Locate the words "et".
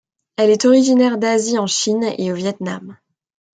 2.17-2.31